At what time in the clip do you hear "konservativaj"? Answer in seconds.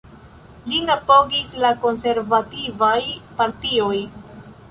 1.83-2.97